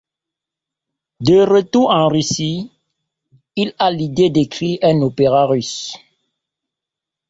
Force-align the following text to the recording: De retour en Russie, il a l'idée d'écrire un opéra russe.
De 1.19 1.41
retour 1.43 1.91
en 1.91 2.07
Russie, 2.09 2.71
il 3.55 3.75
a 3.77 3.91
l'idée 3.91 4.31
d'écrire 4.31 4.79
un 4.81 4.99
opéra 5.03 5.45
russe. 5.45 5.95